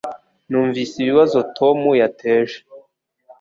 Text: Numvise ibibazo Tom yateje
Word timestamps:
Numvise 0.49 0.93
ibibazo 0.99 1.37
Tom 1.57 1.79
yateje 2.01 2.57